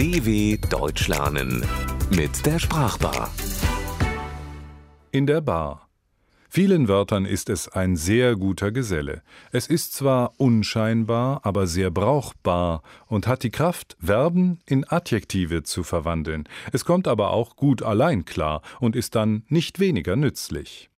[0.00, 1.62] DW Deutsch lernen
[2.16, 3.30] mit der Sprachbar.
[5.12, 5.90] In der Bar.
[6.48, 9.20] Vielen Wörtern ist es ein sehr guter Geselle.
[9.52, 15.82] Es ist zwar unscheinbar, aber sehr brauchbar und hat die Kraft, Verben in Adjektive zu
[15.82, 16.48] verwandeln.
[16.72, 20.88] Es kommt aber auch gut allein klar und ist dann nicht weniger nützlich.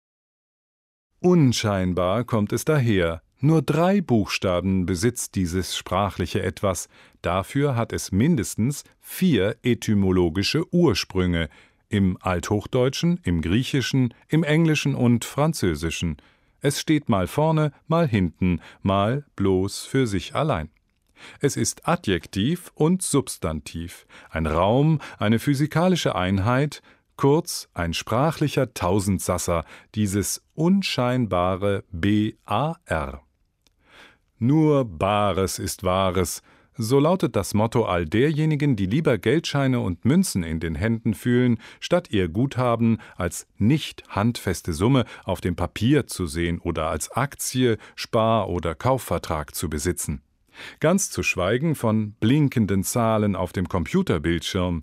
[1.19, 6.89] Unscheinbar kommt es daher, nur drei Buchstaben besitzt dieses sprachliche Etwas,
[7.23, 11.49] dafür hat es mindestens vier etymologische Ursprünge
[11.89, 16.17] im Althochdeutschen, im Griechischen, im Englischen und Französischen.
[16.61, 20.71] Es steht mal vorne, mal hinten, mal bloß für sich allein.
[21.41, 26.83] Es ist Adjektiv und Substantiv, ein Raum, eine physikalische Einheit,
[27.17, 29.65] kurz ein sprachlicher Tausendsasser,
[29.95, 33.23] dieses unscheinbare BAR.
[34.45, 36.43] Nur Bares ist Wahres,
[36.75, 41.59] so lautet das Motto all derjenigen, die lieber Geldscheine und Münzen in den Händen fühlen,
[41.79, 47.79] statt ihr Guthaben als nicht handfeste Summe auf dem Papier zu sehen oder als Aktie,
[47.95, 50.23] Spar- oder Kaufvertrag zu besitzen.
[50.81, 54.83] Ganz zu schweigen von blinkenden Zahlen auf dem Computerbildschirm,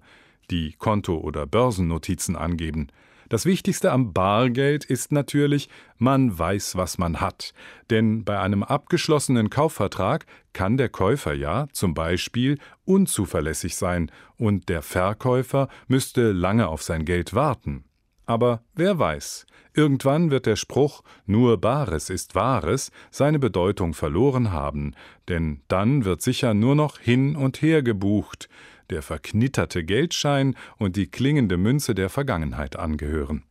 [0.52, 2.88] die Konto- oder Börsennotizen angeben.
[3.30, 7.53] Das Wichtigste am Bargeld ist natürlich, man weiß, was man hat.
[7.91, 14.81] Denn bei einem abgeschlossenen Kaufvertrag kann der Käufer ja zum Beispiel unzuverlässig sein und der
[14.81, 17.85] Verkäufer müsste lange auf sein Geld warten.
[18.25, 24.95] Aber wer weiß, irgendwann wird der Spruch nur Bares ist Wahres seine Bedeutung verloren haben,
[25.27, 28.50] denn dann wird sicher nur noch hin und her gebucht,
[28.90, 33.44] der verknitterte Geldschein und die klingende Münze der Vergangenheit angehören.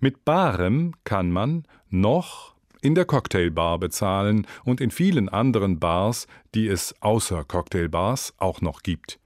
[0.00, 6.68] Mit Barem kann man noch in der Cocktailbar bezahlen und in vielen anderen Bars, die
[6.68, 9.18] es außer Cocktailbars auch noch gibt.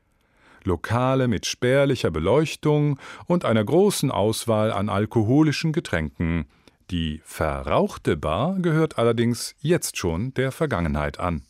[0.64, 6.46] Lokale mit spärlicher Beleuchtung und einer großen Auswahl an alkoholischen Getränken.
[6.90, 11.42] Die verrauchte Bar gehört allerdings jetzt schon der Vergangenheit an.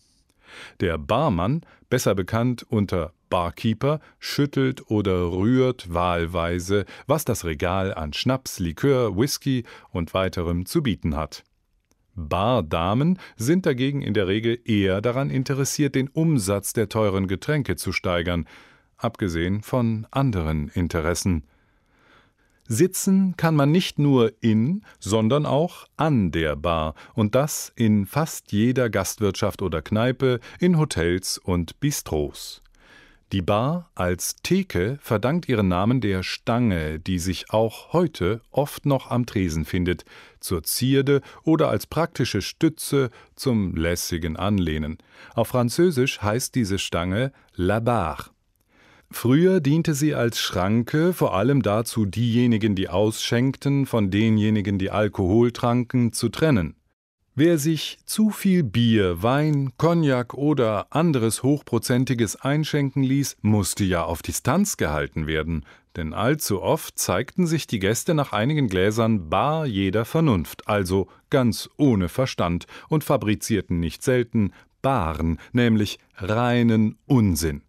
[0.80, 8.60] Der Barmann, besser bekannt unter Barkeeper schüttelt oder rührt wahlweise, was das Regal an Schnaps,
[8.60, 11.42] Likör, Whisky und weiterem zu bieten hat.
[12.14, 17.90] Bardamen sind dagegen in der Regel eher daran interessiert, den Umsatz der teuren Getränke zu
[17.90, 18.46] steigern,
[18.98, 21.42] abgesehen von anderen Interessen.
[22.68, 28.52] Sitzen kann man nicht nur in, sondern auch an der Bar, und das in fast
[28.52, 32.63] jeder Gastwirtschaft oder Kneipe, in Hotels und Bistros.
[33.32, 39.10] Die Bar als Theke verdankt ihren Namen der Stange, die sich auch heute oft noch
[39.10, 40.04] am Tresen findet,
[40.40, 44.98] zur Zierde oder als praktische Stütze zum lässigen Anlehnen.
[45.34, 48.30] Auf Französisch heißt diese Stange la barre.
[49.10, 55.52] Früher diente sie als Schranke vor allem dazu, diejenigen, die ausschenkten, von denjenigen, die Alkohol
[55.52, 56.74] tranken, zu trennen.
[57.36, 64.22] Wer sich zu viel Bier, Wein, Cognac oder anderes Hochprozentiges einschenken ließ, musste ja auf
[64.22, 70.04] Distanz gehalten werden, denn allzu oft zeigten sich die Gäste nach einigen Gläsern bar jeder
[70.04, 77.62] Vernunft, also ganz ohne Verstand, und fabrizierten nicht selten Baren, nämlich reinen Unsinn.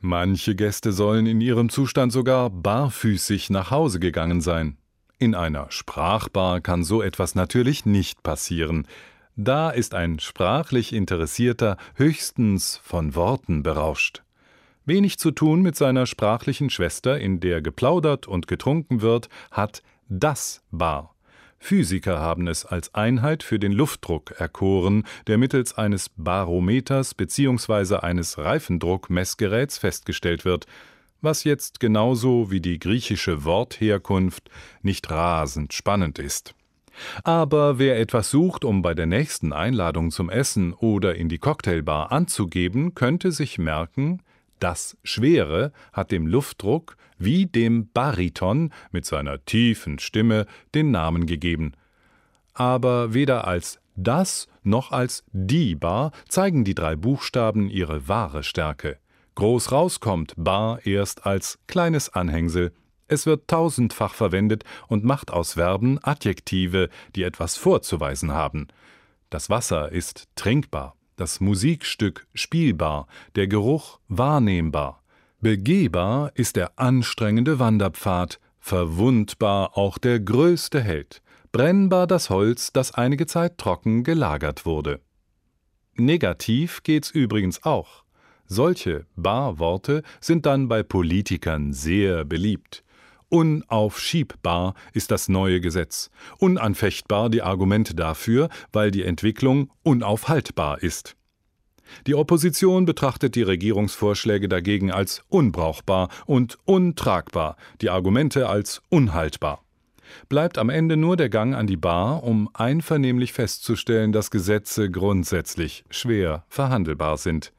[0.00, 4.78] Manche Gäste sollen in ihrem Zustand sogar barfüßig nach Hause gegangen sein.
[5.18, 8.86] In einer Sprachbar kann so etwas natürlich nicht passieren.
[9.34, 14.22] Da ist ein sprachlich Interessierter höchstens von Worten berauscht.
[14.84, 20.62] Wenig zu tun mit seiner sprachlichen Schwester, in der geplaudert und getrunken wird, hat das
[20.70, 21.14] Bar.
[21.58, 27.96] Physiker haben es als Einheit für den Luftdruck erkoren, der mittels eines Barometers bzw.
[27.96, 30.66] eines Reifendruckmessgeräts festgestellt wird
[31.20, 34.50] was jetzt genauso wie die griechische Wortherkunft
[34.82, 36.54] nicht rasend spannend ist.
[37.24, 42.12] Aber wer etwas sucht, um bei der nächsten Einladung zum Essen oder in die Cocktailbar
[42.12, 44.22] anzugeben, könnte sich merken,
[44.58, 51.72] das Schwere hat dem Luftdruck wie dem Bariton mit seiner tiefen Stimme den Namen gegeben.
[52.54, 58.98] Aber weder als das noch als die Bar zeigen die drei Buchstaben ihre wahre Stärke.
[59.36, 62.72] Groß rauskommt bar erst als kleines Anhängsel.
[63.06, 68.66] Es wird tausendfach verwendet und macht aus Verben Adjektive, die etwas vorzuweisen haben.
[69.28, 75.02] Das Wasser ist trinkbar, das Musikstück spielbar, der Geruch wahrnehmbar.
[75.40, 81.20] Begehbar ist der anstrengende Wanderpfad, verwundbar auch der größte Held,
[81.52, 85.02] brennbar das Holz, das einige Zeit trocken gelagert wurde.
[85.94, 88.05] Negativ geht's übrigens auch.
[88.48, 92.84] Solche Barworte sind dann bei Politikern sehr beliebt.
[93.28, 101.16] Unaufschiebbar ist das neue Gesetz, unanfechtbar die Argumente dafür, weil die Entwicklung unaufhaltbar ist.
[102.06, 109.62] Die Opposition betrachtet die Regierungsvorschläge dagegen als unbrauchbar und untragbar, die Argumente als unhaltbar.
[110.28, 115.84] Bleibt am Ende nur der Gang an die Bar, um einvernehmlich festzustellen, dass Gesetze grundsätzlich
[115.90, 117.52] schwer verhandelbar sind.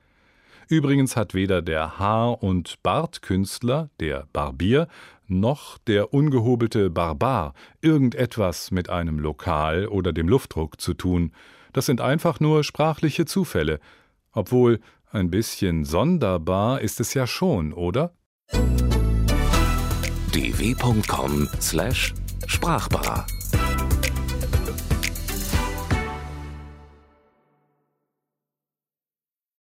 [0.69, 4.87] Übrigens hat weder der Haar- und Bartkünstler, der Barbier,
[5.27, 11.31] noch der ungehobelte Barbar irgendetwas mit einem Lokal oder dem Luftdruck zu tun.
[11.73, 13.79] Das sind einfach nur sprachliche Zufälle.
[14.31, 14.79] Obwohl
[15.11, 18.15] ein bisschen sonderbar ist es ja schon, oder?
[20.33, 23.27] dw.com/sprachbar